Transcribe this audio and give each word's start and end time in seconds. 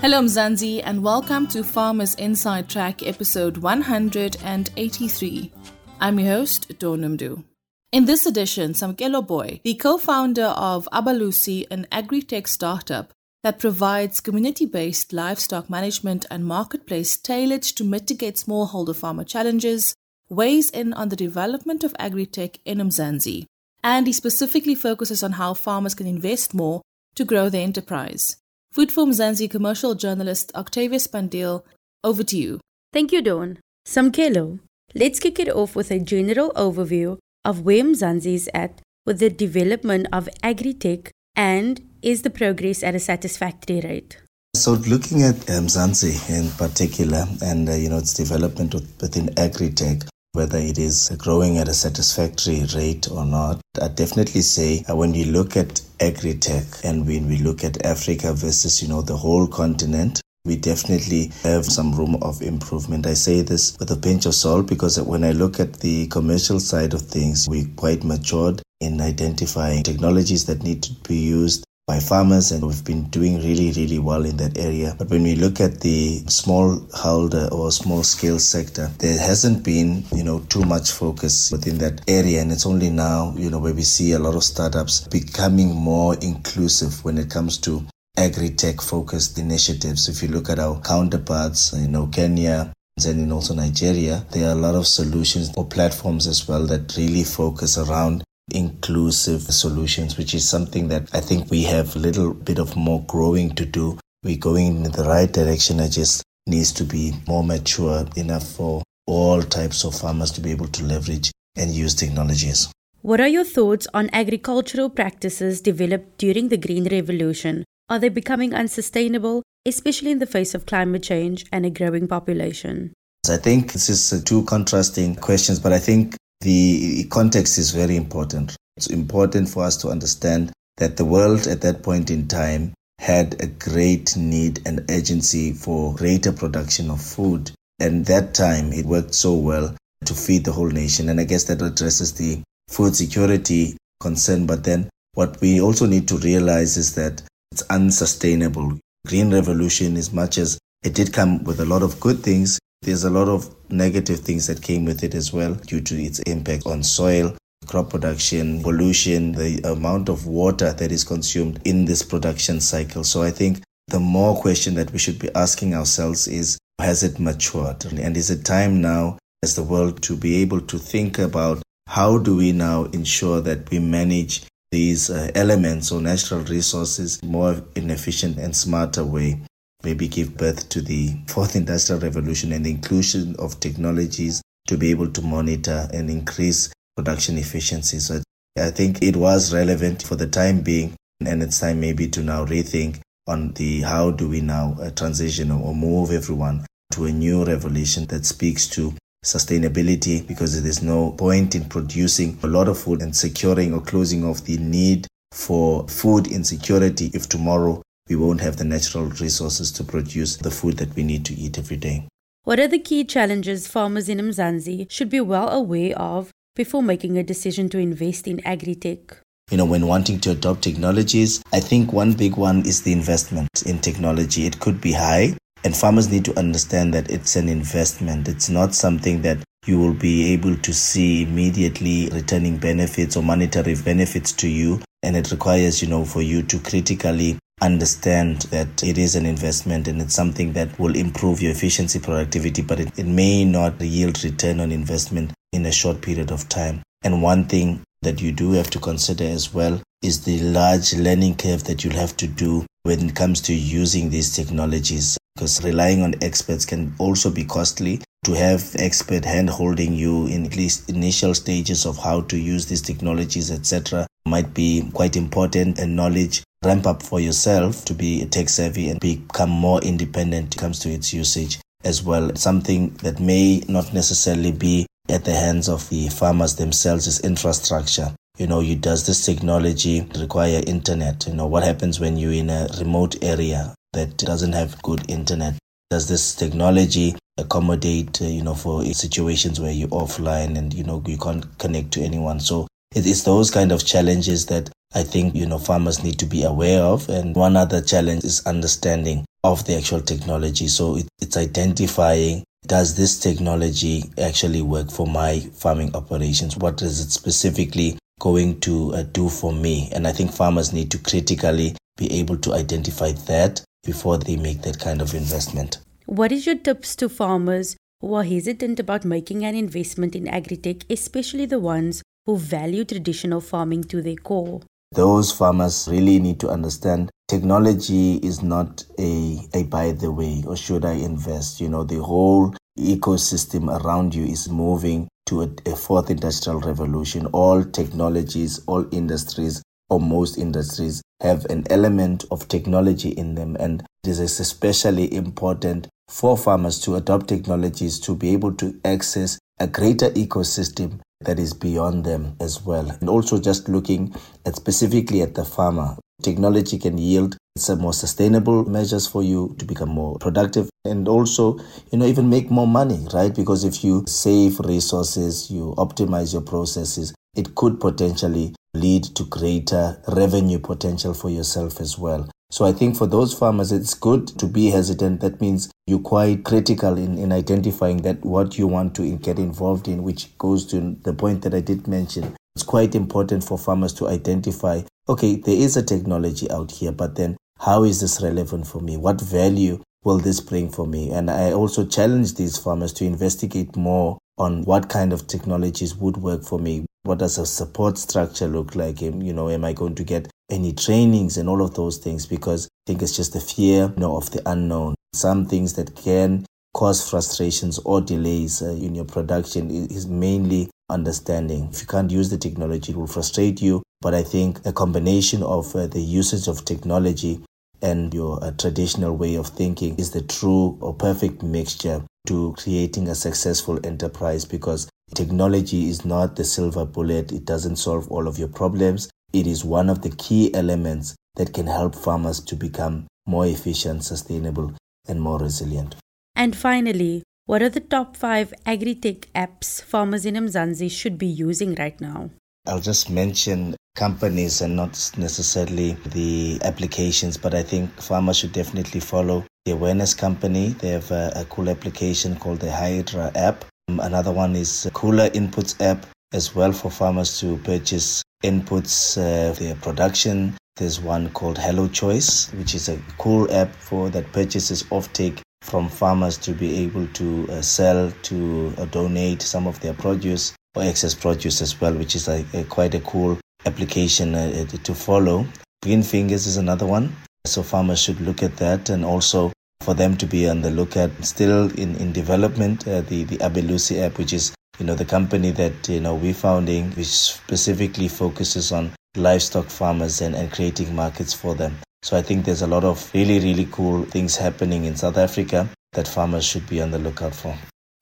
Hello, 0.00 0.20
Mzansi, 0.20 0.80
and 0.84 1.02
welcome 1.02 1.48
to 1.48 1.64
Farmers 1.64 2.14
Inside 2.14 2.68
Track, 2.68 3.04
episode 3.04 3.56
183. 3.56 5.52
I'm 6.00 6.20
your 6.20 6.28
host, 6.28 6.68
Noemdoe. 6.78 7.42
In 7.90 8.04
this 8.04 8.24
edition, 8.24 8.74
Samkelo 8.74 9.26
Boy, 9.26 9.60
the 9.64 9.74
co 9.74 9.98
founder 9.98 10.54
of 10.56 10.88
Abalusi, 10.92 11.66
an 11.68 11.88
agri 11.90 12.22
tech 12.22 12.46
startup 12.46 13.12
that 13.42 13.58
provides 13.58 14.20
community 14.20 14.66
based 14.66 15.12
livestock 15.12 15.68
management 15.68 16.26
and 16.30 16.44
marketplace 16.44 17.16
tailored 17.16 17.64
to 17.64 17.82
mitigate 17.82 18.36
smallholder 18.36 18.94
farmer 18.94 19.24
challenges, 19.24 19.96
weighs 20.28 20.70
in 20.70 20.92
on 20.92 21.08
the 21.08 21.16
development 21.16 21.82
of 21.82 21.96
agri 21.98 22.24
tech 22.24 22.60
in 22.64 22.78
Mzansi. 22.78 23.46
And 23.82 24.06
he 24.06 24.12
specifically 24.12 24.76
focuses 24.76 25.24
on 25.24 25.32
how 25.32 25.54
farmers 25.54 25.96
can 25.96 26.06
invest 26.06 26.54
more 26.54 26.82
to 27.16 27.24
grow 27.24 27.48
their 27.48 27.64
enterprise. 27.64 28.36
Food 28.72 28.92
for 28.92 29.06
Mzansi 29.06 29.50
commercial 29.50 29.94
journalist 29.94 30.52
Octavius 30.54 31.06
Pandil, 31.06 31.64
over 32.04 32.22
to 32.22 32.36
you. 32.36 32.60
Thank 32.92 33.12
you, 33.12 33.22
Dawn. 33.22 33.58
Samkelo. 33.86 34.60
Let's 34.94 35.18
kick 35.20 35.38
it 35.38 35.48
off 35.48 35.74
with 35.74 35.90
a 35.90 35.98
general 35.98 36.52
overview 36.56 37.18
of 37.44 37.62
where 37.62 37.82
Mzansi 37.82 38.34
is 38.34 38.50
at 38.54 38.80
with 39.06 39.20
the 39.20 39.30
development 39.30 40.06
of 40.12 40.28
agri-tech 40.42 41.10
and 41.34 41.80
is 42.02 42.22
the 42.22 42.30
progress 42.30 42.82
at 42.82 42.94
a 42.94 43.00
satisfactory 43.00 43.80
rate? 43.80 44.18
So, 44.54 44.72
looking 44.72 45.22
at 45.22 45.36
Mzansi 45.46 46.28
in 46.30 46.50
particular, 46.52 47.26
and 47.42 47.68
uh, 47.68 47.72
you 47.72 47.88
know 47.88 47.98
its 47.98 48.14
development 48.14 48.74
within 49.00 49.30
agri-tech, 49.38 50.02
whether 50.38 50.58
it 50.58 50.78
is 50.78 51.10
growing 51.18 51.58
at 51.58 51.66
a 51.66 51.74
satisfactory 51.74 52.64
rate 52.76 53.10
or 53.10 53.24
not, 53.26 53.60
I 53.82 53.88
definitely 53.88 54.42
say 54.42 54.84
uh, 54.88 54.94
when 54.94 55.12
you 55.12 55.32
look 55.32 55.56
at 55.56 55.80
agri-tech 55.98 56.62
and 56.84 57.04
when 57.08 57.26
we 57.26 57.38
look 57.38 57.64
at 57.64 57.84
Africa 57.84 58.32
versus 58.32 58.80
you 58.80 58.86
know 58.86 59.02
the 59.02 59.16
whole 59.16 59.48
continent, 59.48 60.20
we 60.44 60.54
definitely 60.54 61.32
have 61.42 61.64
some 61.64 61.92
room 61.92 62.22
of 62.22 62.40
improvement. 62.40 63.04
I 63.04 63.14
say 63.14 63.40
this 63.40 63.76
with 63.80 63.90
a 63.90 63.96
pinch 63.96 64.26
of 64.26 64.34
salt 64.36 64.68
because 64.68 65.00
when 65.00 65.24
I 65.24 65.32
look 65.32 65.58
at 65.58 65.80
the 65.80 66.06
commercial 66.06 66.60
side 66.60 66.94
of 66.94 67.02
things, 67.02 67.48
we're 67.48 67.66
quite 67.74 68.04
matured 68.04 68.62
in 68.80 69.00
identifying 69.00 69.82
technologies 69.82 70.44
that 70.44 70.62
need 70.62 70.84
to 70.84 70.92
be 71.08 71.16
used 71.16 71.64
by 71.88 71.98
farmers 71.98 72.52
and 72.52 72.62
we've 72.62 72.84
been 72.84 73.04
doing 73.04 73.38
really 73.38 73.72
really 73.72 73.98
well 73.98 74.26
in 74.26 74.36
that 74.36 74.58
area 74.58 74.94
but 74.98 75.08
when 75.08 75.22
we 75.22 75.34
look 75.34 75.58
at 75.58 75.80
the 75.80 76.18
small 76.28 76.78
holder 76.92 77.48
or 77.50 77.72
small 77.72 78.02
scale 78.02 78.38
sector 78.38 78.90
there 78.98 79.18
hasn't 79.18 79.64
been 79.64 80.04
you 80.14 80.22
know 80.22 80.40
too 80.50 80.62
much 80.64 80.92
focus 80.92 81.50
within 81.50 81.78
that 81.78 81.98
area 82.06 82.42
and 82.42 82.52
it's 82.52 82.66
only 82.66 82.90
now 82.90 83.32
you 83.38 83.48
know 83.48 83.58
where 83.58 83.72
we 83.72 83.82
see 83.82 84.12
a 84.12 84.18
lot 84.18 84.34
of 84.34 84.44
startups 84.44 85.08
becoming 85.08 85.74
more 85.74 86.14
inclusive 86.20 87.02
when 87.06 87.16
it 87.16 87.30
comes 87.30 87.56
to 87.56 87.82
agri-tech 88.18 88.80
focused 88.80 89.38
initiatives. 89.38 90.08
If 90.08 90.22
you 90.22 90.28
look 90.28 90.50
at 90.50 90.58
our 90.58 90.80
counterparts, 90.80 91.72
you 91.72 91.86
know, 91.86 92.08
Kenya, 92.08 92.72
and 93.06 93.20
in 93.20 93.30
also 93.30 93.54
Nigeria, 93.54 94.26
there 94.32 94.48
are 94.48 94.52
a 94.52 94.60
lot 94.60 94.74
of 94.74 94.88
solutions 94.88 95.52
or 95.56 95.64
platforms 95.64 96.26
as 96.26 96.48
well 96.48 96.66
that 96.66 96.96
really 96.96 97.22
focus 97.22 97.78
around 97.78 98.24
inclusive 98.50 99.42
solutions, 99.42 100.16
which 100.16 100.34
is 100.34 100.48
something 100.48 100.88
that 100.88 101.08
I 101.14 101.20
think 101.20 101.50
we 101.50 101.62
have 101.64 101.94
a 101.96 101.98
little 101.98 102.34
bit 102.34 102.58
of 102.58 102.76
more 102.76 103.02
growing 103.04 103.54
to 103.54 103.64
do. 103.64 103.98
We're 104.22 104.36
going 104.36 104.84
in 104.84 104.92
the 104.92 105.04
right 105.04 105.30
direction. 105.30 105.80
It 105.80 105.90
just 105.90 106.22
needs 106.46 106.72
to 106.72 106.84
be 106.84 107.14
more 107.26 107.44
mature 107.44 108.06
enough 108.16 108.46
for 108.46 108.82
all 109.06 109.42
types 109.42 109.84
of 109.84 109.94
farmers 109.94 110.30
to 110.32 110.40
be 110.40 110.50
able 110.50 110.68
to 110.68 110.84
leverage 110.84 111.30
and 111.56 111.70
use 111.70 111.94
technologies. 111.94 112.68
What 113.02 113.20
are 113.20 113.28
your 113.28 113.44
thoughts 113.44 113.86
on 113.94 114.10
agricultural 114.12 114.90
practices 114.90 115.60
developed 115.60 116.18
during 116.18 116.48
the 116.48 116.56
Green 116.56 116.88
Revolution 116.88 117.64
are 117.90 117.98
they 117.98 118.10
becoming 118.10 118.52
unsustainable, 118.52 119.42
especially 119.64 120.10
in 120.10 120.18
the 120.18 120.26
face 120.26 120.54
of 120.54 120.66
climate 120.66 121.02
change 121.02 121.46
and 121.50 121.64
a 121.64 121.70
growing 121.70 122.06
population? 122.06 122.92
I 123.28 123.38
think 123.38 123.72
this 123.72 123.88
is 123.88 124.22
two 124.24 124.44
contrasting 124.44 125.16
questions, 125.16 125.58
but 125.58 125.72
I 125.72 125.78
think 125.78 126.14
the 126.40 127.04
context 127.10 127.58
is 127.58 127.70
very 127.72 127.96
important. 127.96 128.56
It's 128.76 128.86
important 128.86 129.48
for 129.48 129.64
us 129.64 129.76
to 129.78 129.88
understand 129.88 130.52
that 130.76 130.96
the 130.96 131.04
world 131.04 131.46
at 131.46 131.60
that 131.62 131.82
point 131.82 132.10
in 132.10 132.28
time 132.28 132.72
had 133.00 133.42
a 133.42 133.46
great 133.46 134.16
need 134.16 134.60
and 134.66 134.84
urgency 134.90 135.52
for 135.52 135.94
greater 135.94 136.32
production 136.32 136.90
of 136.90 137.00
food. 137.00 137.50
And 137.80 138.06
that 138.06 138.34
time 138.34 138.72
it 138.72 138.86
worked 138.86 139.14
so 139.14 139.34
well 139.34 139.76
to 140.04 140.14
feed 140.14 140.44
the 140.44 140.52
whole 140.52 140.68
nation. 140.68 141.08
And 141.08 141.20
I 141.20 141.24
guess 141.24 141.44
that 141.44 141.62
addresses 141.62 142.12
the 142.14 142.42
food 142.68 142.94
security 142.94 143.76
concern. 144.00 144.46
But 144.46 144.64
then 144.64 144.88
what 145.14 145.40
we 145.40 145.60
also 145.60 145.86
need 145.86 146.06
to 146.08 146.18
realize 146.18 146.76
is 146.76 146.94
that 146.94 147.22
it's 147.52 147.62
unsustainable. 147.62 148.78
Green 149.06 149.32
revolution, 149.32 149.96
as 149.96 150.12
much 150.12 150.38
as 150.38 150.58
it 150.82 150.94
did 150.94 151.12
come 151.12 151.42
with 151.44 151.60
a 151.60 151.64
lot 151.64 151.82
of 151.82 151.98
good 151.98 152.20
things, 152.20 152.58
there's 152.82 153.04
a 153.04 153.10
lot 153.10 153.28
of 153.28 153.54
negative 153.70 154.20
things 154.20 154.46
that 154.46 154.62
came 154.62 154.84
with 154.84 155.04
it 155.04 155.14
as 155.14 155.32
well 155.32 155.54
due 155.54 155.80
to 155.80 155.94
its 155.94 156.20
impact 156.20 156.66
on 156.66 156.82
soil, 156.82 157.36
crop 157.66 157.90
production, 157.90 158.62
pollution, 158.62 159.32
the 159.32 159.60
amount 159.70 160.08
of 160.08 160.26
water 160.26 160.72
that 160.72 160.90
is 160.90 161.04
consumed 161.04 161.60
in 161.64 161.84
this 161.84 162.02
production 162.02 162.60
cycle. 162.60 163.04
So 163.04 163.22
I 163.22 163.30
think 163.30 163.62
the 163.88 164.00
more 164.00 164.40
question 164.40 164.74
that 164.74 164.92
we 164.92 164.98
should 164.98 165.18
be 165.18 165.34
asking 165.34 165.74
ourselves 165.74 166.28
is 166.28 166.58
has 166.80 167.02
it 167.02 167.18
matured? 167.18 167.84
And 167.84 168.16
is 168.16 168.30
it 168.30 168.44
time 168.44 168.80
now 168.80 169.18
as 169.42 169.56
the 169.56 169.62
world 169.62 170.02
to 170.02 170.16
be 170.16 170.36
able 170.36 170.60
to 170.60 170.78
think 170.78 171.18
about 171.18 171.62
how 171.88 172.18
do 172.18 172.36
we 172.36 172.52
now 172.52 172.84
ensure 172.84 173.40
that 173.40 173.68
we 173.70 173.78
manage 173.78 174.46
these 174.70 175.10
uh, 175.10 175.30
elements 175.34 175.90
or 175.90 176.00
natural 176.00 176.40
resources 176.40 177.22
more 177.22 177.62
in 177.74 177.90
efficient 177.90 178.38
and 178.38 178.54
smarter 178.54 179.04
way 179.04 179.40
maybe 179.84 180.08
give 180.08 180.36
birth 180.36 180.68
to 180.68 180.80
the 180.80 181.14
fourth 181.26 181.56
industrial 181.56 182.00
revolution 182.00 182.52
and 182.52 182.66
the 182.66 182.70
inclusion 182.70 183.36
of 183.38 183.60
technologies 183.60 184.42
to 184.66 184.76
be 184.76 184.90
able 184.90 185.10
to 185.10 185.22
monitor 185.22 185.88
and 185.92 186.10
increase 186.10 186.72
production 186.96 187.38
efficiency. 187.38 187.98
So 187.98 188.20
i 188.60 188.70
think 188.70 189.02
it 189.02 189.16
was 189.16 189.54
relevant 189.54 190.02
for 190.02 190.16
the 190.16 190.26
time 190.26 190.60
being 190.60 190.94
and 191.24 191.42
it's 191.42 191.60
time 191.60 191.80
maybe 191.80 192.08
to 192.08 192.22
now 192.22 192.44
rethink 192.44 193.00
on 193.26 193.52
the 193.54 193.82
how 193.82 194.10
do 194.10 194.28
we 194.28 194.40
now 194.40 194.76
uh, 194.80 194.90
transition 194.90 195.50
or 195.50 195.74
move 195.74 196.10
everyone 196.10 196.64
to 196.90 197.04
a 197.04 197.12
new 197.12 197.44
revolution 197.44 198.06
that 198.06 198.24
speaks 198.24 198.66
to 198.66 198.92
sustainability 199.24 200.26
because 200.26 200.60
there 200.60 200.68
is 200.68 200.82
no 200.82 201.10
point 201.12 201.54
in 201.54 201.64
producing 201.64 202.38
a 202.42 202.46
lot 202.46 202.68
of 202.68 202.78
food 202.78 203.02
and 203.02 203.14
securing 203.14 203.74
or 203.74 203.80
closing 203.80 204.24
off 204.24 204.42
the 204.44 204.56
need 204.58 205.06
for 205.32 205.86
food 205.88 206.26
insecurity 206.26 207.10
if 207.14 207.28
tomorrow 207.28 207.82
we 208.08 208.16
won't 208.16 208.40
have 208.40 208.56
the 208.56 208.64
natural 208.64 209.04
resources 209.06 209.70
to 209.72 209.84
produce 209.84 210.36
the 210.36 210.50
food 210.50 210.78
that 210.78 210.94
we 210.96 211.02
need 211.02 211.24
to 211.26 211.34
eat 211.34 211.58
every 211.58 211.76
day. 211.76 212.06
What 212.44 212.58
are 212.58 212.68
the 212.68 212.78
key 212.78 213.04
challenges 213.04 213.66
farmers 213.66 214.08
in 214.08 214.18
Mzansi 214.18 214.90
should 214.90 215.10
be 215.10 215.20
well 215.20 215.50
aware 215.50 215.96
of 215.98 216.30
before 216.56 216.82
making 216.82 217.18
a 217.18 217.22
decision 217.22 217.68
to 217.68 217.78
invest 217.78 218.26
in 218.26 218.40
agri-tech? 218.44 219.20
You 219.50 219.56
know, 219.56 219.66
when 219.66 219.86
wanting 219.86 220.20
to 220.20 220.32
adopt 220.32 220.62
technologies, 220.62 221.42
I 221.52 221.60
think 221.60 221.92
one 221.92 222.12
big 222.12 222.36
one 222.36 222.60
is 222.66 222.82
the 222.82 222.92
investment 222.92 223.48
in 223.64 223.78
technology. 223.78 224.46
It 224.46 224.60
could 224.60 224.80
be 224.80 224.92
high, 224.92 225.36
and 225.64 225.76
farmers 225.76 226.10
need 226.10 226.24
to 226.26 226.38
understand 226.38 226.94
that 226.94 227.10
it's 227.10 227.36
an 227.36 227.48
investment. 227.48 228.28
It's 228.28 228.48
not 228.48 228.74
something 228.74 229.22
that 229.22 229.38
you 229.66 229.78
will 229.78 229.94
be 229.94 230.32
able 230.32 230.56
to 230.56 230.72
see 230.72 231.22
immediately 231.22 232.08
returning 232.10 232.56
benefits 232.58 233.16
or 233.16 233.22
monetary 233.22 233.74
benefits 233.74 234.32
to 234.32 234.48
you. 234.48 234.80
And 235.02 235.16
it 235.16 235.30
requires, 235.30 235.80
you 235.82 235.88
know, 235.88 236.04
for 236.04 236.22
you 236.22 236.42
to 236.42 236.58
critically 236.58 237.38
understand 237.60 238.42
that 238.50 238.82
it 238.82 238.98
is 238.98 239.16
an 239.16 239.26
investment 239.26 239.88
and 239.88 240.00
it's 240.00 240.14
something 240.14 240.52
that 240.52 240.78
will 240.78 240.96
improve 240.96 241.42
your 241.42 241.52
efficiency, 241.52 241.98
productivity, 241.98 242.62
but 242.62 242.80
it, 242.80 242.98
it 242.98 243.06
may 243.06 243.44
not 243.44 243.80
yield 243.80 244.22
return 244.24 244.60
on 244.60 244.72
investment 244.72 245.32
in 245.52 245.66
a 245.66 245.72
short 245.72 246.00
period 246.00 246.30
of 246.30 246.48
time. 246.48 246.82
And 247.02 247.22
one 247.22 247.44
thing 247.44 247.82
that 248.02 248.20
you 248.20 248.32
do 248.32 248.52
have 248.52 248.70
to 248.70 248.78
consider 248.78 249.24
as 249.24 249.52
well 249.52 249.80
is 250.02 250.24
the 250.24 250.38
large 250.40 250.94
learning 250.94 251.36
curve 251.36 251.64
that 251.64 251.82
you'll 251.82 251.94
have 251.94 252.16
to 252.16 252.26
do 252.26 252.64
when 252.84 253.08
it 253.08 253.16
comes 253.16 253.40
to 253.42 253.54
using 253.54 254.10
these 254.10 254.34
technologies 254.34 255.18
because 255.34 255.62
relying 255.62 256.02
on 256.02 256.14
experts 256.22 256.64
can 256.64 256.94
also 256.98 257.30
be 257.30 257.44
costly 257.44 258.00
to 258.28 258.34
have 258.34 258.76
expert 258.78 259.24
hand 259.24 259.48
holding 259.50 259.94
you 259.94 260.26
in 260.26 260.46
at 260.46 260.56
least 260.56 260.90
initial 260.90 261.34
stages 261.34 261.86
of 261.86 261.96
how 261.96 262.20
to 262.22 262.36
use 262.36 262.66
these 262.66 262.82
technologies 262.82 263.50
etc 263.50 264.06
might 264.26 264.52
be 264.54 264.88
quite 264.92 265.16
important 265.16 265.78
and 265.78 265.96
knowledge 265.96 266.42
ramp 266.64 266.86
up 266.86 267.02
for 267.02 267.20
yourself 267.20 267.84
to 267.84 267.94
be 267.94 268.24
tech 268.26 268.48
savvy 268.48 268.90
and 268.90 269.00
become 269.00 269.50
more 269.50 269.80
independent 269.82 270.44
when 270.44 270.46
it 270.46 270.56
comes 270.56 270.78
to 270.80 270.90
its 270.90 271.12
usage 271.12 271.58
as 271.84 272.02
well. 272.02 272.34
Something 272.34 272.90
that 273.02 273.20
may 273.20 273.62
not 273.68 273.94
necessarily 273.94 274.52
be 274.52 274.86
at 275.08 275.24
the 275.24 275.34
hands 275.34 275.68
of 275.68 275.88
the 275.88 276.08
farmers 276.08 276.56
themselves 276.56 277.06
is 277.06 277.20
infrastructure. 277.20 278.14
You 278.36 278.46
know 278.46 278.60
you 278.60 278.76
does 278.76 279.06
this 279.06 279.24
technology 279.24 280.06
require 280.18 280.60
internet? 280.66 281.26
You 281.26 281.34
know 281.34 281.46
what 281.46 281.64
happens 281.64 281.98
when 281.98 282.16
you're 282.16 282.32
in 282.32 282.50
a 282.50 282.68
remote 282.78 283.22
area 283.22 283.74
that 283.92 284.16
doesn't 284.16 284.52
have 284.52 284.82
good 284.82 285.08
internet? 285.08 285.54
Does 285.90 286.08
this 286.08 286.34
technology 286.34 287.14
accommodate 287.38 288.20
uh, 288.20 288.26
you 288.26 288.42
know 288.42 288.54
for 288.54 288.84
situations 288.84 289.60
where 289.60 289.72
you're 289.72 289.88
offline 289.88 290.58
and 290.58 290.74
you 290.74 290.84
know 290.84 291.02
you 291.06 291.16
can't 291.16 291.58
connect 291.58 291.92
to 291.92 292.02
anyone 292.02 292.38
so 292.40 292.66
it 292.94 293.06
is 293.06 293.24
those 293.24 293.50
kind 293.50 293.72
of 293.72 293.84
challenges 293.84 294.46
that 294.46 294.70
I 294.94 295.02
think 295.02 295.34
you 295.34 295.46
know 295.46 295.58
farmers 295.58 296.02
need 296.02 296.18
to 296.18 296.26
be 296.26 296.42
aware 296.42 296.82
of 296.82 297.08
and 297.08 297.36
one 297.36 297.56
other 297.56 297.82
challenge 297.82 298.24
is 298.24 298.46
understanding 298.46 299.24
of 299.44 299.64
the 299.66 299.76
actual 299.76 300.00
technology. 300.00 300.68
So 300.68 300.96
it, 300.96 301.08
it's 301.20 301.36
identifying 301.36 302.44
does 302.66 302.96
this 302.96 303.18
technology 303.18 304.04
actually 304.20 304.62
work 304.62 304.90
for 304.90 305.06
my 305.06 305.40
farming 305.54 305.94
operations? 305.94 306.56
What 306.56 306.82
is 306.82 307.00
it 307.00 307.10
specifically 307.10 307.98
going 308.20 308.60
to 308.60 308.94
uh, 308.94 309.02
do 309.04 309.28
for 309.28 309.52
me? 309.52 309.88
And 309.94 310.06
I 310.06 310.12
think 310.12 310.32
farmers 310.32 310.72
need 310.72 310.90
to 310.90 310.98
critically 310.98 311.76
be 311.96 312.12
able 312.18 312.36
to 312.38 312.54
identify 312.54 313.12
that 313.12 313.62
before 313.84 314.18
they 314.18 314.36
make 314.36 314.62
that 314.62 314.80
kind 314.80 315.00
of 315.00 315.14
investment. 315.14 315.78
What 316.08 316.32
is 316.32 316.46
your 316.46 316.54
tips 316.54 316.96
to 316.96 317.10
farmers 317.10 317.76
who 318.00 318.14
are 318.14 318.24
hesitant 318.24 318.80
about 318.80 319.04
making 319.04 319.44
an 319.44 319.54
investment 319.54 320.16
in 320.16 320.26
agri-tech, 320.26 320.86
especially 320.88 321.44
the 321.44 321.58
ones 321.58 322.02
who 322.24 322.38
value 322.38 322.86
traditional 322.86 323.42
farming 323.42 323.84
to 323.84 324.00
their 324.00 324.16
core? 324.16 324.62
Those 324.92 325.30
farmers 325.30 325.86
really 325.86 326.18
need 326.18 326.40
to 326.40 326.48
understand 326.48 327.10
technology 327.28 328.14
is 328.22 328.42
not 328.42 328.86
a, 328.98 329.38
a 329.52 329.64
by 329.64 329.92
the 329.92 330.10
way 330.10 330.42
or 330.46 330.56
should 330.56 330.86
I 330.86 330.92
invest. 330.92 331.60
You 331.60 331.68
know, 331.68 331.84
the 331.84 332.02
whole 332.02 332.54
ecosystem 332.78 333.68
around 333.68 334.14
you 334.14 334.24
is 334.24 334.48
moving 334.48 335.08
to 335.26 335.42
a, 335.42 335.50
a 335.66 335.76
fourth 335.76 336.08
industrial 336.08 336.60
revolution. 336.60 337.26
All 337.34 337.62
technologies, 337.62 338.62
all 338.64 338.86
industries, 338.94 339.62
or 339.90 340.00
most 340.00 340.38
industries 340.38 341.02
have 341.20 341.44
an 341.46 341.64
element 341.70 342.24
of 342.30 342.48
technology 342.48 343.10
in 343.10 343.34
them. 343.34 343.56
And 343.58 343.84
this 344.02 344.18
is 344.18 344.40
especially 344.40 345.12
important 345.14 345.88
for 346.08 346.36
farmers 346.36 346.80
to 346.80 346.96
adopt 346.96 347.28
technologies 347.28 348.00
to 348.00 348.14
be 348.14 348.32
able 348.32 348.54
to 348.54 348.80
access 348.84 349.38
a 349.60 349.66
greater 349.66 350.10
ecosystem 350.10 351.00
that 351.20 351.38
is 351.38 351.52
beyond 351.52 352.04
them 352.04 352.36
as 352.40 352.62
well. 352.62 352.90
And 352.90 353.08
also 353.08 353.40
just 353.40 353.68
looking 353.68 354.14
at 354.46 354.56
specifically 354.56 355.22
at 355.22 355.34
the 355.34 355.44
farmer. 355.44 355.96
Technology 356.22 356.78
can 356.78 356.98
yield 356.98 357.36
some 357.56 357.80
more 357.80 357.92
sustainable 357.92 358.68
measures 358.68 359.06
for 359.06 359.22
you 359.22 359.54
to 359.58 359.64
become 359.64 359.88
more 359.88 360.16
productive 360.18 360.68
and 360.84 361.08
also, 361.08 361.58
you 361.92 361.98
know, 361.98 362.06
even 362.06 362.30
make 362.30 362.50
more 362.50 362.66
money, 362.66 363.06
right? 363.12 363.34
Because 363.34 363.64
if 363.64 363.84
you 363.84 364.04
save 364.06 364.60
resources, 364.60 365.50
you 365.50 365.74
optimize 365.76 366.32
your 366.32 366.42
processes, 366.42 367.14
it 367.36 367.54
could 367.54 367.80
potentially 367.80 368.54
lead 368.78 369.04
to 369.04 369.24
greater 369.24 370.00
revenue 370.08 370.58
potential 370.58 371.14
for 371.14 371.30
yourself 371.30 371.80
as 371.80 371.98
well. 371.98 372.28
So 372.50 372.64
I 372.64 372.72
think 372.72 372.96
for 372.96 373.06
those 373.06 373.34
farmers, 373.34 373.72
it's 373.72 373.92
good 373.92 374.26
to 374.38 374.46
be 374.46 374.70
hesitant. 374.70 375.20
That 375.20 375.40
means 375.40 375.70
you're 375.86 375.98
quite 375.98 376.44
critical 376.44 376.96
in, 376.96 377.18
in 377.18 377.30
identifying 377.30 377.98
that 378.02 378.24
what 378.24 378.56
you 378.56 378.66
want 378.66 378.94
to 378.96 379.16
get 379.18 379.38
involved 379.38 379.86
in, 379.86 380.02
which 380.02 380.36
goes 380.38 380.64
to 380.66 380.96
the 381.02 381.12
point 381.12 381.42
that 381.42 381.52
I 381.52 381.60
did 381.60 381.86
mention. 381.86 382.34
It's 382.56 382.64
quite 382.64 382.94
important 382.94 383.44
for 383.44 383.58
farmers 383.58 383.92
to 383.94 384.08
identify, 384.08 384.82
okay, 385.08 385.36
there 385.36 385.56
is 385.56 385.76
a 385.76 385.82
technology 385.82 386.50
out 386.50 386.70
here, 386.70 386.92
but 386.92 387.16
then 387.16 387.36
how 387.60 387.84
is 387.84 388.00
this 388.00 388.22
relevant 388.22 388.66
for 388.66 388.80
me? 388.80 388.96
What 388.96 389.20
value 389.20 389.82
will 390.04 390.18
this 390.18 390.40
bring 390.40 390.70
for 390.70 390.86
me? 390.86 391.10
And 391.10 391.30
I 391.30 391.52
also 391.52 391.84
challenge 391.84 392.34
these 392.34 392.56
farmers 392.56 392.94
to 392.94 393.04
investigate 393.04 393.76
more 393.76 394.18
on 394.38 394.64
what 394.64 394.88
kind 394.88 395.12
of 395.12 395.26
technologies 395.26 395.94
would 395.96 396.16
work 396.16 396.44
for 396.44 396.58
me. 396.58 396.86
What 397.08 397.20
does 397.20 397.38
a 397.38 397.46
support 397.46 397.96
structure 397.96 398.48
look 398.48 398.74
like? 398.74 399.00
You 399.00 399.32
know, 399.32 399.48
am 399.48 399.64
I 399.64 399.72
going 399.72 399.94
to 399.94 400.04
get 400.04 400.28
any 400.50 400.74
trainings 400.74 401.38
and 401.38 401.48
all 401.48 401.62
of 401.62 401.72
those 401.72 401.96
things? 401.96 402.26
Because 402.26 402.66
I 402.66 402.68
think 402.86 403.00
it's 403.00 403.16
just 403.16 403.32
the 403.32 403.40
fear 403.40 403.84
you 403.84 403.94
know, 403.96 404.18
of 404.18 404.30
the 404.30 404.42
unknown. 404.44 404.94
Some 405.14 405.46
things 405.46 405.72
that 405.72 405.96
can 405.96 406.44
cause 406.74 407.08
frustrations 407.08 407.78
or 407.78 408.02
delays 408.02 408.60
uh, 408.60 408.72
in 408.72 408.94
your 408.94 409.06
production 409.06 409.70
is 409.70 410.06
mainly 410.06 410.68
understanding. 410.90 411.70
If 411.72 411.80
you 411.80 411.86
can't 411.86 412.10
use 412.10 412.28
the 412.28 412.36
technology, 412.36 412.92
it 412.92 412.98
will 412.98 413.06
frustrate 413.06 413.62
you. 413.62 413.82
But 414.02 414.12
I 414.12 414.22
think 414.22 414.60
a 414.66 414.72
combination 414.74 415.42
of 415.42 415.74
uh, 415.74 415.86
the 415.86 416.02
usage 416.02 416.46
of 416.46 416.66
technology 416.66 417.40
and 417.80 418.12
your 418.12 418.44
uh, 418.44 418.50
traditional 418.50 419.16
way 419.16 419.36
of 419.36 419.46
thinking 419.46 419.98
is 419.98 420.10
the 420.10 420.20
true 420.20 420.76
or 420.82 420.92
perfect 420.92 421.42
mixture 421.42 422.04
to 422.26 422.54
creating 422.58 423.08
a 423.08 423.14
successful 423.14 423.80
enterprise 423.82 424.44
because 424.44 424.90
technology 425.14 425.88
is 425.88 426.04
not 426.04 426.36
the 426.36 426.44
silver 426.44 426.84
bullet. 426.84 427.32
It 427.32 427.44
doesn't 427.44 427.76
solve 427.76 428.10
all 428.10 428.28
of 428.28 428.38
your 428.38 428.48
problems. 428.48 429.08
It 429.32 429.46
is 429.46 429.64
one 429.64 429.90
of 429.90 430.02
the 430.02 430.10
key 430.10 430.54
elements 430.54 431.14
that 431.36 431.52
can 431.52 431.66
help 431.66 431.94
farmers 431.94 432.40
to 432.40 432.56
become 432.56 433.06
more 433.26 433.46
efficient, 433.46 434.04
sustainable, 434.04 434.74
and 435.06 435.20
more 435.20 435.38
resilient. 435.38 435.96
And 436.34 436.56
finally, 436.56 437.22
what 437.46 437.62
are 437.62 437.68
the 437.68 437.80
top 437.80 438.16
five 438.16 438.52
agri 438.66 438.94
tech 438.94 439.28
apps 439.34 439.82
farmers 439.82 440.26
in 440.26 440.34
Mzansi 440.34 440.90
should 440.90 441.18
be 441.18 441.26
using 441.26 441.74
right 441.76 441.98
now? 442.00 442.30
I'll 442.66 442.80
just 442.80 443.08
mention 443.08 443.74
companies 443.96 444.60
and 444.60 444.76
not 444.76 445.10
necessarily 445.16 445.92
the 446.12 446.60
applications, 446.62 447.36
but 447.36 447.54
I 447.54 447.62
think 447.62 447.90
farmers 448.00 448.36
should 448.36 448.52
definitely 448.52 449.00
follow 449.00 449.44
the 449.64 449.72
Awareness 449.72 450.14
Company. 450.14 450.68
They 450.78 450.88
have 450.90 451.10
a, 451.10 451.32
a 451.36 451.44
cool 451.46 451.68
application 451.68 452.36
called 452.36 452.60
the 452.60 452.70
Hydra 452.70 453.32
app. 453.34 453.64
Another 453.88 454.32
one 454.32 454.54
is 454.54 454.86
Khula 454.92 455.30
Inputs 455.30 455.80
app 455.80 456.04
as 456.34 456.54
well 456.54 456.72
for 456.72 456.90
farmers 456.90 457.40
to 457.40 457.56
purchase 457.58 458.22
inputs 458.44 459.16
uh, 459.16 459.54
their 459.54 459.74
production. 459.76 460.54
There's 460.76 461.00
one 461.00 461.30
called 461.30 461.56
Hello 461.56 461.88
Choice, 461.88 462.52
which 462.52 462.74
is 462.74 462.90
a 462.90 463.00
cool 463.16 463.50
app 463.50 463.74
for 463.74 464.10
that 464.10 464.30
purchases 464.32 464.82
offtake 464.84 465.40
from 465.62 465.88
farmers 465.88 466.36
to 466.38 466.52
be 466.52 466.78
able 466.80 467.06
to 467.14 467.48
uh, 467.50 467.62
sell 467.62 468.12
to 468.24 468.74
uh, 468.76 468.84
donate 468.86 469.40
some 469.40 469.66
of 469.66 469.80
their 469.80 469.94
produce 469.94 470.54
or 470.76 470.82
excess 470.82 471.14
produce 471.14 471.62
as 471.62 471.80
well, 471.80 471.94
which 471.94 472.14
is 472.14 472.28
a 472.28 472.44
quite 472.68 472.94
a 472.94 473.00
cool 473.00 473.38
application 473.64 474.34
uh, 474.34 474.66
to 474.66 474.94
follow. 474.94 475.46
Green 475.82 476.02
Fingers 476.02 476.46
is 476.46 476.58
another 476.58 476.86
one. 476.86 477.10
So 477.46 477.62
farmers 477.62 478.00
should 478.00 478.20
look 478.20 478.42
at 478.42 478.56
that 478.58 478.90
and 478.90 479.04
also 479.04 479.50
for 479.80 479.94
them 479.94 480.16
to 480.16 480.26
be 480.26 480.48
on 480.48 480.62
the 480.62 480.70
lookout. 480.70 481.10
Still 481.24 481.70
in, 481.78 481.96
in 481.96 482.12
development, 482.12 482.86
uh, 482.86 483.00
the, 483.02 483.24
the 483.24 483.38
Abalusi 483.38 484.02
app, 484.02 484.18
which 484.18 484.32
is, 484.32 484.54
you 484.78 484.86
know, 484.86 484.94
the 484.94 485.04
company 485.04 485.50
that, 485.52 485.88
you 485.88 486.00
know, 486.00 486.14
we're 486.14 486.34
founding, 486.34 486.90
which 486.92 487.06
specifically 487.06 488.08
focuses 488.08 488.72
on 488.72 488.92
livestock 489.16 489.66
farmers 489.66 490.20
and, 490.20 490.34
and 490.34 490.52
creating 490.52 490.94
markets 490.94 491.32
for 491.34 491.54
them. 491.54 491.76
So 492.02 492.16
I 492.16 492.22
think 492.22 492.44
there's 492.44 492.62
a 492.62 492.66
lot 492.66 492.84
of 492.84 493.10
really, 493.12 493.40
really 493.40 493.68
cool 493.70 494.04
things 494.04 494.36
happening 494.36 494.84
in 494.84 494.96
South 494.96 495.16
Africa 495.16 495.68
that 495.92 496.06
farmers 496.06 496.44
should 496.44 496.68
be 496.68 496.80
on 496.80 496.90
the 496.90 496.98
lookout 496.98 497.34
for. 497.34 497.56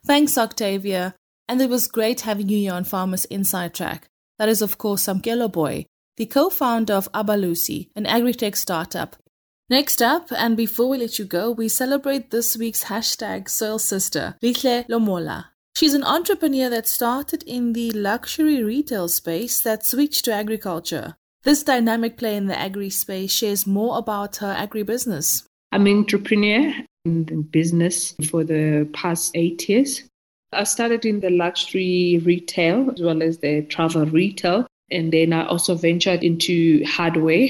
Thanks, 0.06 0.36
Octavia. 0.36 1.14
And 1.48 1.60
it 1.60 1.70
was 1.70 1.86
great 1.86 2.22
having 2.22 2.48
you 2.48 2.58
here 2.58 2.72
on 2.74 2.84
Farmers 2.84 3.24
Inside 3.26 3.74
Track. 3.74 4.08
That 4.38 4.48
is, 4.48 4.62
of 4.62 4.78
course, 4.78 5.06
Samkelo 5.06 5.50
Boy, 5.50 5.86
the 6.16 6.26
co 6.26 6.50
founder 6.50 6.94
of 6.94 7.10
Abalusi, 7.12 7.88
an 7.96 8.06
agri 8.06 8.34
tech 8.34 8.56
startup. 8.56 9.16
Next 9.68 10.00
up, 10.00 10.28
and 10.30 10.56
before 10.56 10.88
we 10.90 10.98
let 10.98 11.18
you 11.18 11.24
go, 11.24 11.50
we 11.50 11.68
celebrate 11.68 12.30
this 12.30 12.56
week's 12.56 12.84
hashtag 12.84 13.48
Soil 13.48 13.80
Sister, 13.80 14.36
Lihle 14.40 14.86
Lomola. 14.86 15.46
She's 15.74 15.92
an 15.92 16.04
entrepreneur 16.04 16.70
that 16.70 16.86
started 16.86 17.42
in 17.42 17.72
the 17.72 17.90
luxury 17.90 18.62
retail 18.62 19.08
space 19.08 19.60
that 19.62 19.84
switched 19.84 20.24
to 20.26 20.32
agriculture. 20.32 21.16
This 21.42 21.64
dynamic 21.64 22.16
play 22.16 22.36
in 22.36 22.46
the 22.46 22.56
agri 22.56 22.90
space 22.90 23.32
shares 23.32 23.66
more 23.66 23.98
about 23.98 24.36
her 24.36 24.54
agri 24.56 24.84
business. 24.84 25.42
I'm 25.72 25.88
an 25.88 25.98
entrepreneur 25.98 26.72
in 27.04 27.42
business 27.50 28.14
for 28.30 28.44
the 28.44 28.88
past 28.92 29.32
eight 29.34 29.68
years. 29.68 30.04
I 30.52 30.62
started 30.62 31.04
in 31.04 31.18
the 31.18 31.30
luxury 31.30 32.22
retail 32.24 32.92
as 32.92 33.02
well 33.02 33.20
as 33.20 33.38
the 33.38 33.62
travel 33.62 34.06
retail. 34.06 34.68
And 34.92 35.12
then 35.12 35.32
I 35.32 35.44
also 35.46 35.74
ventured 35.74 36.22
into 36.22 36.84
hardware. 36.84 37.48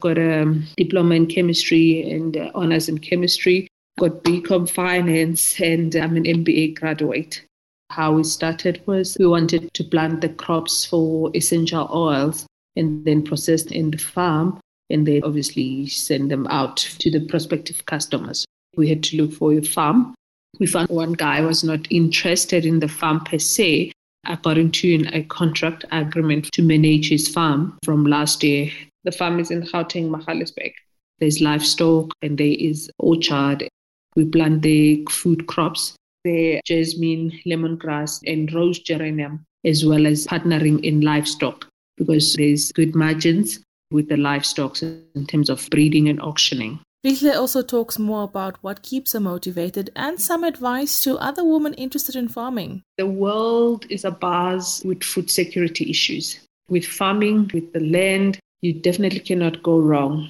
Got 0.00 0.18
a 0.18 0.60
diploma 0.76 1.14
in 1.14 1.26
chemistry 1.26 2.10
and 2.10 2.36
uh, 2.36 2.50
honors 2.54 2.88
in 2.88 2.98
chemistry. 2.98 3.68
Got 3.98 4.24
BCom 4.24 4.68
finance 4.68 5.60
and 5.60 5.94
I'm 5.94 6.16
an 6.16 6.24
MBA 6.24 6.78
graduate. 6.78 7.42
How 7.90 8.12
we 8.12 8.24
started 8.24 8.82
was 8.86 9.16
we 9.18 9.26
wanted 9.26 9.72
to 9.74 9.84
plant 9.84 10.20
the 10.20 10.28
crops 10.30 10.84
for 10.84 11.30
essential 11.34 11.88
oils 11.92 12.46
and 12.76 13.04
then 13.04 13.22
process 13.22 13.64
in 13.66 13.90
the 13.90 13.98
farm 13.98 14.58
and 14.88 15.06
then 15.06 15.22
obviously 15.24 15.86
send 15.86 16.30
them 16.30 16.46
out 16.48 16.78
to 16.78 17.10
the 17.10 17.20
prospective 17.26 17.84
customers. 17.86 18.44
We 18.76 18.88
had 18.88 19.02
to 19.04 19.16
look 19.16 19.32
for 19.32 19.52
a 19.52 19.62
farm 19.62 20.14
we 20.58 20.66
found 20.66 20.88
one 20.88 21.12
guy 21.12 21.40
was 21.40 21.62
not 21.62 21.86
interested 21.90 22.66
in 22.66 22.80
the 22.80 22.88
farm 22.88 23.20
per 23.20 23.38
se. 23.38 23.92
I 24.24 24.36
to 24.36 25.06
a 25.12 25.22
contract 25.24 25.84
agreement 25.90 26.52
to 26.52 26.62
manage 26.62 27.08
his 27.08 27.28
farm 27.28 27.78
from 27.84 28.04
last 28.04 28.42
year. 28.42 28.70
The 29.04 29.12
farm 29.12 29.40
is 29.40 29.50
in 29.50 29.62
Gauteng, 29.62 30.10
Magaliesburg. 30.10 30.72
There's 31.18 31.40
livestock 31.40 32.12
and 32.22 32.38
there 32.38 32.54
is 32.58 32.90
orchard. 32.98 33.68
We 34.16 34.24
plant 34.24 34.62
the 34.62 35.06
food 35.10 35.46
crops, 35.46 35.94
the 36.24 36.60
jasmine, 36.64 37.32
lemongrass, 37.46 38.20
and 38.26 38.52
rose 38.52 38.78
geranium, 38.78 39.44
as 39.64 39.84
well 39.84 40.06
as 40.06 40.26
partnering 40.26 40.82
in 40.84 41.00
livestock 41.00 41.66
because 41.96 42.34
there's 42.34 42.72
good 42.72 42.94
margins 42.94 43.60
with 43.90 44.08
the 44.08 44.16
livestock 44.16 44.80
in 44.82 45.26
terms 45.28 45.50
of 45.50 45.68
breeding 45.70 46.08
and 46.08 46.20
auctioning. 46.20 46.80
Lihle 47.02 47.34
also 47.34 47.62
talks 47.62 47.98
more 47.98 48.24
about 48.24 48.58
what 48.62 48.82
keeps 48.82 49.14
her 49.14 49.20
motivated 49.20 49.90
and 49.96 50.20
some 50.20 50.44
advice 50.44 51.02
to 51.02 51.16
other 51.16 51.42
women 51.42 51.72
interested 51.74 52.14
in 52.14 52.28
farming. 52.28 52.82
The 52.98 53.06
world 53.06 53.86
is 53.88 54.04
abuzz 54.04 54.84
with 54.84 55.02
food 55.02 55.30
security 55.30 55.88
issues. 55.88 56.38
With 56.68 56.84
farming, 56.84 57.50
with 57.54 57.72
the 57.72 57.80
land, 57.80 58.38
you 58.60 58.74
definitely 58.74 59.20
cannot 59.20 59.62
go 59.62 59.78
wrong. 59.78 60.28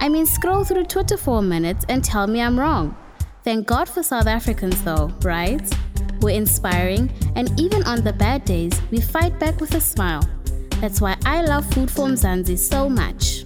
I 0.00 0.08
mean, 0.08 0.24
scroll 0.24 0.64
through 0.64 0.84
Twitter 0.84 1.18
for 1.18 1.40
a 1.40 1.42
minute 1.42 1.84
and 1.90 2.02
tell 2.02 2.26
me 2.26 2.40
I'm 2.40 2.58
wrong. 2.58 2.96
Thank 3.44 3.66
God 3.66 3.86
for 3.86 4.02
South 4.02 4.26
Africans, 4.26 4.82
though, 4.82 5.12
right? 5.20 5.60
We're 6.22 6.30
inspiring, 6.30 7.12
and 7.34 7.52
even 7.60 7.82
on 7.82 8.02
the 8.02 8.14
bad 8.14 8.46
days, 8.46 8.80
we 8.90 8.98
fight 8.98 9.38
back 9.38 9.60
with 9.60 9.74
a 9.74 9.80
smile. 9.82 10.26
That's 10.80 11.02
why 11.02 11.18
I 11.26 11.42
love 11.42 11.66
Food 11.74 11.90
from 11.90 12.14
Mzansi 12.14 12.56
so 12.56 12.88
much. 12.88 13.45